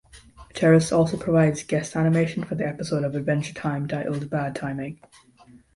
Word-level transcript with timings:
Terrace 0.55 0.91
also 0.91 1.15
provided 1.15 1.67
guest 1.67 1.95
animation 1.95 2.43
for 2.43 2.55
the 2.55 2.65
episode 2.67 3.03
of 3.03 3.13
"Adventure 3.13 3.53
Time" 3.53 3.87
titled 3.87 4.31
"Bad 4.31 4.55
Timing". 4.55 4.99